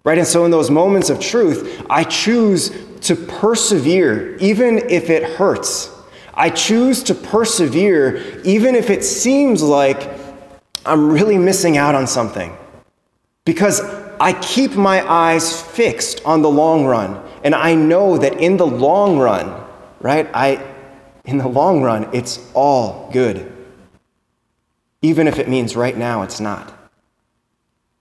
Right? 0.05 0.19
And 0.19 0.27
so 0.27 0.45
in 0.45 0.51
those 0.51 0.71
moments 0.71 1.09
of 1.09 1.19
truth, 1.19 1.83
I 1.89 2.05
choose 2.05 2.71
to 3.03 3.17
persevere, 3.17 4.37
even 4.37 4.79
if 4.91 5.09
it 5.09 5.23
hurts. 5.23 5.91
I 6.35 6.51
choose 6.51 7.03
to 7.05 7.15
persevere, 7.15 8.41
even 8.43 8.75
if 8.75 8.91
it 8.91 9.05
seems 9.05 9.63
like 9.63 10.11
I'm 10.85 11.11
really 11.11 11.39
missing 11.39 11.77
out 11.77 11.95
on 11.95 12.07
something. 12.07 12.55
Because 13.45 13.81
I 14.21 14.33
keep 14.41 14.75
my 14.75 15.09
eyes 15.09 15.63
fixed 15.63 16.25
on 16.25 16.43
the 16.43 16.51
long 16.51 16.85
run. 16.85 17.23
And 17.43 17.55
I 17.55 17.75
know 17.75 18.17
that 18.19 18.41
in 18.41 18.57
the 18.57 18.67
long 18.67 19.19
run, 19.19 19.65
right, 20.01 20.29
I, 20.35 20.74
in 21.25 21.39
the 21.39 21.49
long 21.49 21.83
run, 21.83 22.09
it's 22.13 22.39
all 22.55 23.09
good. 23.13 23.51
Even 25.03 25.27
if 25.27 25.39
it 25.39 25.49
means 25.49 25.77
right 25.77 25.97
now 25.97 26.23
it's 26.23 26.41
not. 26.41 26.73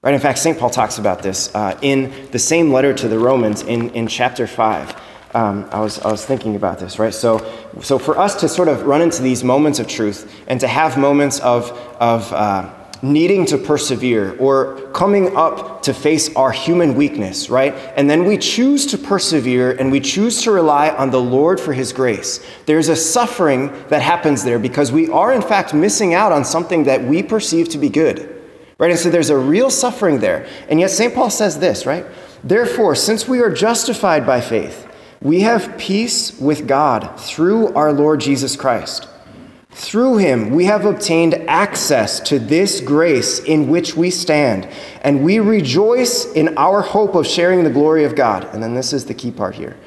Right? 0.01 0.13
In 0.13 0.19
fact, 0.19 0.39
St. 0.39 0.59
Paul 0.59 0.69
talks 0.69 0.97
about 0.97 1.23
this 1.23 1.53
uh, 1.55 1.77
in 1.81 2.11
the 2.31 2.39
same 2.39 2.73
letter 2.73 2.93
to 2.93 3.07
the 3.07 3.17
Romans 3.17 3.61
in, 3.61 3.89
in 3.91 4.07
chapter 4.07 4.47
5. 4.47 5.01
Um, 5.33 5.67
I, 5.71 5.79
was, 5.79 5.99
I 5.99 6.11
was 6.11 6.25
thinking 6.25 6.55
about 6.55 6.77
this, 6.77 6.99
right? 6.99 7.13
So, 7.13 7.39
so 7.81 7.97
for 7.97 8.19
us 8.19 8.39
to 8.41 8.49
sort 8.49 8.67
of 8.67 8.83
run 8.83 9.01
into 9.01 9.23
these 9.23 9.43
moments 9.43 9.79
of 9.79 9.87
truth 9.87 10.43
and 10.47 10.59
to 10.59 10.67
have 10.67 10.97
moments 10.97 11.39
of, 11.39 11.71
of 11.99 12.31
uh, 12.33 12.69
needing 13.03 13.45
to 13.45 13.57
persevere 13.57 14.35
or 14.37 14.89
coming 14.93 15.35
up 15.35 15.83
to 15.83 15.93
face 15.93 16.33
our 16.35 16.51
human 16.51 16.95
weakness, 16.95 17.49
right? 17.49 17.75
And 17.97 18.09
then 18.09 18.23
we 18.23 18.37
choose 18.37 18.85
to 18.87 18.97
persevere 18.97 19.71
and 19.71 19.91
we 19.91 19.99
choose 19.99 20.41
to 20.43 20.51
rely 20.51 20.89
on 20.89 21.11
the 21.11 21.21
Lord 21.21 21.59
for 21.59 21.73
His 21.73 21.91
grace. 21.91 22.43
There's 22.65 22.87
a 22.87 22.95
suffering 22.95 23.67
that 23.89 24.01
happens 24.01 24.43
there 24.45 24.57
because 24.57 24.93
we 24.93 25.09
are, 25.09 25.33
in 25.33 25.41
fact, 25.41 25.73
missing 25.73 26.13
out 26.13 26.31
on 26.31 26.45
something 26.45 26.85
that 26.85 27.03
we 27.03 27.21
perceive 27.21 27.67
to 27.69 27.77
be 27.77 27.89
good. 27.89 28.29
Right? 28.77 28.89
And 28.89 28.99
so 28.99 29.09
there's 29.09 29.29
a 29.29 29.37
real 29.37 29.69
suffering 29.69 30.19
there. 30.19 30.47
And 30.69 30.79
yet 30.79 30.89
St. 30.89 31.13
Paul 31.13 31.29
says 31.29 31.59
this, 31.59 31.85
right? 31.85 32.05
Therefore, 32.41 32.95
since 32.95 33.27
we 33.27 33.41
are 33.41 33.49
justified 33.53 34.25
by 34.25 34.39
faith, 34.39 34.87
we 35.21 35.41
have 35.41 35.77
peace 35.77 36.37
with 36.39 36.67
God 36.67 37.19
through 37.19 37.73
our 37.73 37.91
Lord 37.91 38.21
Jesus 38.21 38.55
Christ. 38.55 39.07
Through 39.73 40.17
him, 40.17 40.51
we 40.51 40.65
have 40.65 40.85
obtained 40.85 41.32
access 41.53 42.19
to 42.19 42.39
this 42.39 42.81
grace 42.81 43.39
in 43.39 43.67
which 43.67 43.95
we 43.95 44.09
stand, 44.09 44.67
and 45.01 45.23
we 45.23 45.37
rejoice 45.37 46.25
in 46.33 46.57
our 46.57 46.81
hope 46.81 47.13
of 47.13 47.27
sharing 47.27 47.63
the 47.63 47.69
glory 47.69 48.03
of 48.05 48.15
God. 48.15 48.43
And 48.53 48.61
then 48.61 48.73
this 48.73 48.91
is 48.91 49.05
the 49.05 49.13
key 49.13 49.29
part 49.29 49.53
here. 49.53 49.77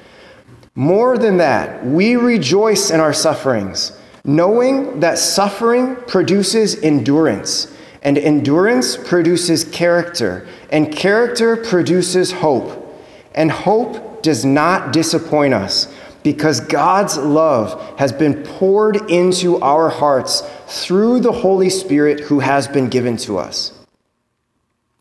More 0.77 1.19
than 1.19 1.39
that, 1.39 1.85
we 1.85 2.15
rejoice 2.15 2.91
in 2.91 3.01
our 3.01 3.13
sufferings, 3.13 3.99
knowing 4.25 5.01
that 5.01 5.19
suffering 5.19 5.97
produces 6.07 6.81
endurance 6.83 7.77
and 8.03 8.17
endurance 8.17 8.97
produces 8.97 9.65
character, 9.65 10.47
and 10.71 10.95
character 10.95 11.57
produces 11.57 12.31
hope. 12.31 12.97
And 13.35 13.51
hope 13.51 14.23
does 14.23 14.45
not 14.45 14.93
disappoint 14.93 15.55
us 15.55 15.93
because 16.27 16.59
God's 16.59 17.17
love 17.17 17.97
has 18.01 18.13
been 18.13 18.43
poured 18.43 19.09
into 19.09 19.61
our 19.61 19.89
hearts 19.89 20.43
through 20.67 21.21
the 21.21 21.31
Holy 21.31 21.71
Spirit 21.71 22.19
who 22.19 22.41
has 22.41 22.67
been 22.67 22.89
given 22.89 23.17
to 23.19 23.39
us. 23.39 23.71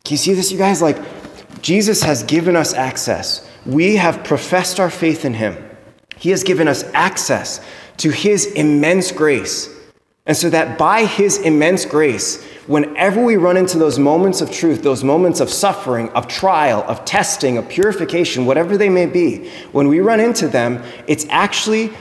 Can 0.04 0.12
you 0.12 0.18
see 0.18 0.34
this, 0.34 0.52
you 0.52 0.58
guys? 0.58 0.80
Like, 0.80 0.96
Jesus 1.62 2.00
has 2.04 2.22
given 2.22 2.54
us 2.54 2.74
access. 2.74 3.44
We 3.66 3.96
have 3.96 4.22
professed 4.22 4.78
our 4.78 4.88
faith 4.88 5.24
in 5.24 5.34
him. 5.34 5.56
He 6.16 6.30
has 6.30 6.44
given 6.44 6.68
us 6.68 6.84
access 6.94 7.60
to 7.96 8.10
his 8.10 8.46
immense 8.52 9.10
grace. 9.10 9.68
And 10.26 10.36
so 10.36 10.48
that 10.50 10.78
by 10.78 11.06
his 11.06 11.38
immense 11.38 11.84
grace, 11.86 12.40
whenever 12.66 13.24
we 13.24 13.36
run 13.36 13.56
into 13.56 13.78
those 13.78 13.98
moments 13.98 14.40
of 14.40 14.50
truth, 14.50 14.82
those 14.82 15.04
moments 15.04 15.40
of 15.40 15.50
suffering, 15.50 16.08
of 16.10 16.28
trial, 16.28 16.84
of 16.88 17.04
testing, 17.04 17.58
of 17.58 17.68
purification, 17.68 18.46
whatever 18.46 18.76
they 18.76 18.88
may 18.88 19.06
be, 19.06 19.48
when 19.72 19.88
we 19.88 20.00
run 20.00 20.20
into 20.20 20.48
them, 20.48 20.82
it's 21.06 21.26
actually 21.28 21.92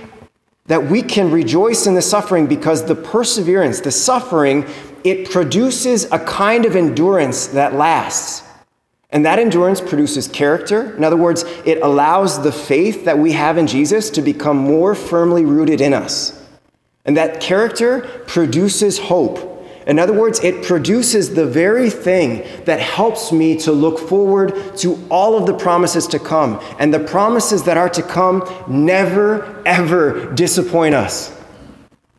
that 0.65 0.83
we 0.83 1.01
can 1.01 1.31
rejoice 1.31 1.85
in 1.85 1.93
the 1.93 2.01
suffering 2.01 2.47
because 2.47 2.85
the 2.85 2.95
perseverance, 2.95 3.81
the 3.81 3.91
suffering, 3.91 4.65
it 5.03 5.29
produces 5.29 6.05
a 6.11 6.19
kind 6.19 6.65
of 6.65 6.75
endurance 6.75 7.47
that 7.47 7.73
lasts. 7.75 8.41
And 9.11 9.25
that 9.25 9.37
endurance 9.39 9.79
produces 9.79 10.27
character. 10.27 10.95
In 10.95 11.03
other 11.03 11.15
words, 11.15 11.43
it 11.65 11.81
allows 11.81 12.41
the 12.41 12.51
faith 12.51 13.05
that 13.05 13.17
we 13.17 13.31
have 13.33 13.57
in 13.57 13.67
Jesus 13.67 14.09
to 14.09 14.21
become 14.21 14.57
more 14.57 14.95
firmly 14.95 15.45
rooted 15.45 15.79
in 15.79 15.93
us. 15.93 16.43
And 17.05 17.15
that 17.15 17.39
character 17.39 18.01
produces 18.25 18.97
hope. 18.97 19.54
In 19.85 19.99
other 19.99 20.13
words, 20.13 20.43
it 20.43 20.63
produces 20.63 21.35
the 21.35 21.45
very 21.45 21.91
thing 21.91 22.43
that 22.65 22.79
helps 22.79 23.31
me 23.31 23.55
to 23.57 23.71
look 23.71 23.99
forward 23.99 24.75
to 24.77 24.99
all 25.11 25.37
of 25.37 25.45
the 25.45 25.53
promises 25.53 26.07
to 26.07 26.19
come. 26.19 26.59
And 26.79 26.91
the 26.91 26.99
promises 26.99 27.63
that 27.63 27.77
are 27.77 27.89
to 27.89 28.01
come 28.01 28.43
never, 28.67 29.61
ever 29.65 30.33
disappoint 30.33 30.95
us. 30.95 31.31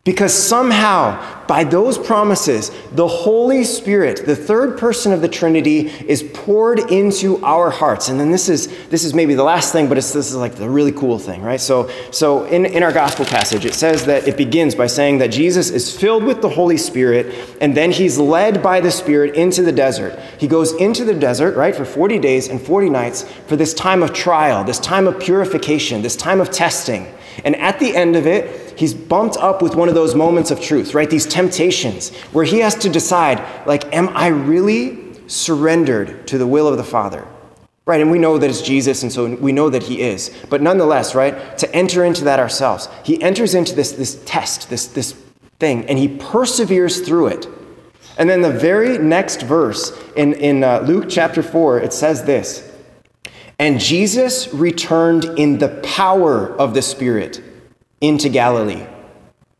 Because 0.07 0.33
somehow, 0.33 1.47
by 1.49 1.65
those 1.65 1.99
promises, 1.99 2.71
the 2.93 3.09
Holy 3.09 3.65
Spirit, 3.65 4.25
the 4.25 4.37
third 4.37 4.79
person 4.79 5.13
of 5.13 5.21
the 5.21 5.27
Trinity, 5.27 5.89
is 6.07 6.23
poured 6.33 6.79
into 6.93 7.45
our 7.45 7.71
hearts. 7.71 8.09
And 8.09 8.21
then 8.21 8.31
this 8.31 8.49
is 8.49 8.69
this 8.87 9.03
is 9.03 9.15
maybe 9.15 9.35
the 9.35 9.43
last 9.43 9.73
thing, 9.73 9.89
but 9.89 9.99
it's 9.99 10.13
this 10.13 10.31
is 10.31 10.37
like 10.37 10.55
the 10.55 10.71
really 10.71 10.93
cool 10.93 11.19
thing, 11.19 11.43
right? 11.43 11.61
So 11.61 11.91
so 12.13 12.45
in, 12.45 12.67
in 12.67 12.85
our 12.85 12.93
gospel 12.93 13.25
passage, 13.25 13.65
it 13.65 13.75
says 13.75 14.07
that 14.07 14.29
it 14.29 14.37
begins 14.37 14.77
by 14.77 14.87
saying 14.87 15.19
that 15.19 15.33
Jesus 15.33 15.71
is 15.71 15.95
filled 15.99 16.23
with 16.23 16.41
the 16.41 16.51
Holy 16.51 16.77
Spirit, 16.77 17.35
and 17.61 17.77
then 17.77 17.91
he's 17.91 18.17
led 18.17 18.63
by 18.63 18.81
the 18.81 18.93
Spirit 18.93 19.35
into 19.35 19.65
the 19.65 19.73
desert. 19.73 20.17
He 20.39 20.47
goes 20.47 20.73
into 20.75 21.05
the 21.05 21.15
desert, 21.15 21.57
right, 21.57 21.75
for 21.75 21.85
40 21.85 22.21
days 22.21 22.47
and 22.47 22.63
40 22.63 22.91
nights 22.91 23.25
for 23.49 23.57
this 23.57 23.75
time 23.75 24.05
of 24.05 24.13
trial, 24.13 24.63
this 24.63 24.79
time 24.79 25.09
of 25.09 25.19
purification, 25.19 26.03
this 26.03 26.15
time 26.15 26.41
of 26.41 26.53
testing. 26.53 27.13
And 27.45 27.57
at 27.57 27.81
the 27.81 27.95
end 27.95 28.15
of 28.15 28.29
it, 28.29 28.66
he's 28.77 28.95
bumped 28.95 29.37
up 29.39 29.63
with 29.63 29.75
one 29.75 29.89
of 29.89 29.95
those 29.95 30.15
moments 30.15 30.51
of 30.51 30.61
truth, 30.61 30.95
right? 30.95 31.09
These 31.11 31.27
temptations 31.27 32.15
where 32.33 32.45
he 32.45 32.61
has 32.61 32.75
to 32.77 32.89
decide, 32.89 33.43
like, 33.67 33.93
am 33.95 34.09
I 34.11 34.29
really 34.29 35.15
surrendered 35.29 36.29
to 36.29 36.39
the 36.39 36.47
will 36.47 36.69
of 36.69 36.77
the 36.77 36.85
Father? 36.85 37.27
Right, 37.85 38.01
and 38.01 38.11
we 38.11 38.19
know 38.19 38.37
that 38.37 38.51
it's 38.51 38.63
Jesus, 38.63 39.05
and 39.05 39.13
so 39.13 39.37
we 39.37 39.53
know 39.53 39.71
that 39.71 39.85
he 39.85 40.01
is. 40.01 40.37
But 40.51 40.61
nonetheless, 40.61 41.15
right, 41.15 41.57
to 41.59 41.73
enter 41.75 42.05
into 42.05 42.25
that 42.25 42.41
ourselves, 42.41 42.89
he 43.05 43.23
enters 43.23 43.55
into 43.55 43.77
this, 43.77 43.93
this 43.93 44.21
test, 44.25 44.69
this, 44.71 44.89
this 44.89 45.13
thing, 45.61 45.87
and 45.87 45.97
he 45.97 46.09
perseveres 46.09 47.01
through 47.01 47.29
it. 47.29 47.47
And 48.19 48.29
then 48.29 48.41
the 48.41 48.51
very 48.51 48.99
next 48.99 49.43
verse 49.43 49.93
in, 50.17 50.33
in 50.35 50.65
uh, 50.65 50.81
Luke 50.81 51.07
chapter 51.09 51.43
4, 51.45 51.81
it 51.81 51.93
says 51.93 52.25
this 52.25 52.69
And 53.59 53.79
Jesus 53.79 54.53
returned 54.53 55.25
in 55.39 55.59
the 55.59 55.81
power 55.85 56.57
of 56.57 56.75
the 56.75 56.83
Spirit 56.83 57.41
into 58.01 58.29
Galilee. 58.29 58.87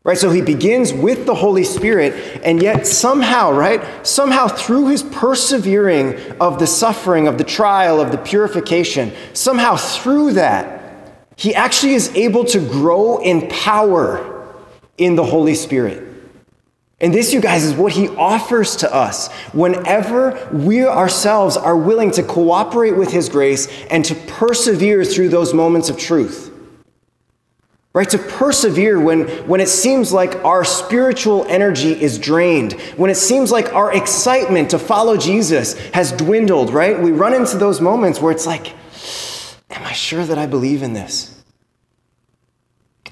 Right? 0.03 0.17
So 0.17 0.29
he 0.29 0.41
begins 0.41 0.93
with 0.93 1.25
the 1.25 1.35
Holy 1.35 1.65
Spirit, 1.65 2.13
and 2.41 2.61
yet 2.61 2.87
somehow, 2.87 3.51
right? 3.51 4.07
Somehow 4.07 4.47
through 4.47 4.87
his 4.87 5.03
persevering 5.03 6.39
of 6.39 6.59
the 6.59 6.67
suffering, 6.67 7.27
of 7.27 7.37
the 7.37 7.43
trial, 7.43 7.99
of 7.99 8.11
the 8.11 8.17
purification, 8.17 9.11
somehow 9.33 9.75
through 9.75 10.33
that, 10.33 11.13
he 11.35 11.53
actually 11.53 11.93
is 11.93 12.09
able 12.15 12.45
to 12.45 12.59
grow 12.59 13.17
in 13.17 13.49
power 13.49 14.55
in 14.97 15.17
the 15.17 15.25
Holy 15.25 15.55
Spirit. 15.55 16.03
And 17.01 17.13
this, 17.13 17.33
you 17.33 17.41
guys, 17.41 17.65
is 17.65 17.73
what 17.73 17.91
he 17.91 18.07
offers 18.07 18.77
to 18.77 18.95
us 18.95 19.31
whenever 19.51 20.49
we 20.53 20.85
ourselves 20.85 21.57
are 21.57 21.75
willing 21.75 22.11
to 22.11 22.23
cooperate 22.23 22.93
with 22.93 23.11
his 23.11 23.27
grace 23.27 23.67
and 23.91 24.05
to 24.05 24.15
persevere 24.15 25.03
through 25.03 25.29
those 25.29 25.53
moments 25.53 25.89
of 25.89 25.97
truth 25.97 26.46
right? 27.93 28.09
To 28.09 28.17
persevere 28.17 28.99
when, 28.99 29.27
when 29.47 29.59
it 29.59 29.69
seems 29.69 30.13
like 30.13 30.35
our 30.45 30.63
spiritual 30.63 31.45
energy 31.45 31.99
is 31.99 32.19
drained, 32.19 32.73
when 32.95 33.09
it 33.09 33.15
seems 33.15 33.51
like 33.51 33.73
our 33.73 33.91
excitement 33.91 34.69
to 34.71 34.79
follow 34.79 35.17
Jesus 35.17 35.73
has 35.91 36.11
dwindled, 36.11 36.71
right? 36.71 36.99
We 36.99 37.11
run 37.11 37.33
into 37.33 37.57
those 37.57 37.81
moments 37.81 38.21
where 38.21 38.31
it's 38.31 38.45
like, 38.45 38.73
am 39.71 39.83
I 39.83 39.93
sure 39.93 40.25
that 40.25 40.37
I 40.37 40.45
believe 40.45 40.83
in 40.83 40.93
this? 40.93 41.33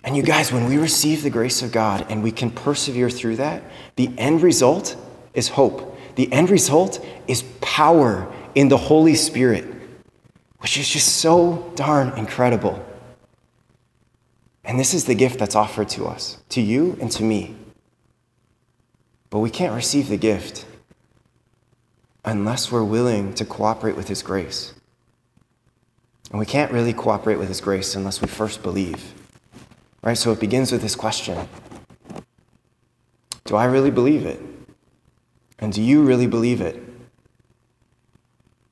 And 0.04 0.16
you 0.16 0.22
guys, 0.22 0.52
when 0.52 0.68
we 0.68 0.78
receive 0.78 1.24
the 1.24 1.32
grace 1.32 1.64
of 1.64 1.72
God 1.72 2.06
and 2.10 2.22
we 2.22 2.32
can 2.32 2.52
persevere 2.52 3.10
through 3.10 3.38
that, 3.38 3.64
the 3.96 4.12
end 4.20 4.44
result 4.44 4.96
is 5.34 5.50
hope. 5.50 5.98
The 6.16 6.32
end 6.32 6.52
result 6.52 7.04
is 7.28 7.42
power 7.60 8.32
in 8.54 8.70
the 8.70 8.78
Holy 8.78 9.16
Spirit. 9.16 9.66
which 10.66 10.78
is 10.78 10.90
just 10.90 11.18
so 11.18 11.72
darn 11.76 12.10
incredible. 12.18 12.84
And 14.66 14.80
this 14.80 14.94
is 14.94 15.06
the 15.06 15.16
gift 15.16 15.38
that's 15.38 15.56
offered 15.56 15.90
to 15.90 16.06
us, 16.06 16.40
to 16.50 16.62
you 16.62 16.98
and 17.00 17.12
to 17.12 17.24
me. 17.24 17.56
But 19.30 19.40
we 19.40 19.52
can't 19.52 19.76
receive 19.76 20.10
the 20.10 20.18
gift 20.18 20.66
unless 22.24 22.72
we're 22.72 22.84
willing 22.84 23.34
to 23.36 23.46
cooperate 23.46 23.96
with 23.96 24.08
His 24.08 24.24
grace. 24.24 24.74
And 26.32 26.40
we 26.40 26.48
can't 26.48 26.72
really 26.72 26.94
cooperate 26.94 27.38
with 27.38 27.48
His 27.48 27.62
grace 27.62 27.96
unless 27.96 28.22
we 28.22 28.28
first 28.28 28.64
believe. 28.64 29.14
Right? 30.02 30.18
So 30.18 30.32
it 30.32 30.40
begins 30.40 30.72
with 30.72 30.82
this 30.82 30.96
question 30.96 31.48
Do 33.44 33.56
I 33.56 33.66
really 33.66 33.92
believe 33.92 34.26
it? 34.26 34.42
And 35.60 35.72
do 35.72 35.82
you 35.82 36.04
really 36.04 36.28
believe 36.28 36.60
it? 36.60 36.82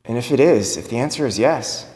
And 0.05 0.17
if 0.17 0.31
it 0.31 0.39
is, 0.39 0.75
if 0.75 0.89
the 0.89 0.97
answer 0.97 1.25
is 1.25 1.39
yes, 1.39 1.87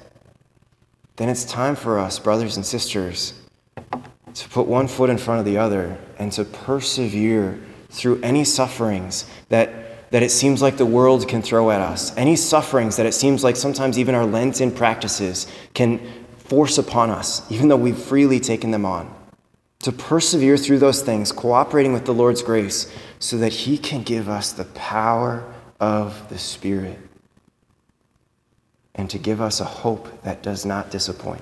then 1.17 1.29
it's 1.29 1.43
time 1.43 1.75
for 1.75 1.99
us, 1.99 2.19
brothers 2.19 2.55
and 2.55 2.65
sisters, 2.65 3.33
to 4.37 4.47
put 4.49 4.67
one 4.67 4.87
foot 4.87 5.09
in 5.09 5.17
front 5.17 5.39
of 5.39 5.45
the 5.45 5.57
other 5.57 5.97
and 6.19 6.31
to 6.31 6.45
persevere 6.45 7.59
through 7.89 8.21
any 8.21 8.43
sufferings 8.43 9.25
that, 9.49 10.11
that 10.11 10.21
it 10.21 10.29
seems 10.29 10.61
like 10.61 10.77
the 10.77 10.85
world 10.85 11.27
can 11.27 11.41
throw 11.41 11.71
at 11.71 11.81
us, 11.81 12.15
any 12.15 12.35
sufferings 12.35 12.97
that 12.97 13.07
it 13.07 13.13
seems 13.13 13.43
like 13.43 13.55
sometimes 13.55 13.97
even 13.97 14.13
our 14.13 14.27
Lenten 14.27 14.71
practices 14.71 15.47
can 15.73 15.99
force 16.37 16.77
upon 16.77 17.09
us, 17.09 17.51
even 17.51 17.67
though 17.67 17.77
we've 17.77 17.97
freely 17.97 18.39
taken 18.39 18.69
them 18.69 18.85
on. 18.85 19.11
To 19.81 19.91
persevere 19.91 20.55
through 20.55 20.79
those 20.79 21.01
things, 21.01 21.31
cooperating 21.31 21.91
with 21.91 22.05
the 22.05 22.13
Lord's 22.13 22.43
grace, 22.43 22.93
so 23.17 23.37
that 23.37 23.51
He 23.51 23.75
can 23.75 24.03
give 24.03 24.29
us 24.29 24.51
the 24.51 24.65
power 24.65 25.51
of 25.79 26.29
the 26.29 26.37
Spirit 26.37 26.99
and 28.93 29.09
to 29.09 29.17
give 29.17 29.41
us 29.41 29.59
a 29.59 29.65
hope 29.65 30.21
that 30.21 30.43
does 30.43 30.63
not 30.63 30.91
disappoint. 30.91 31.41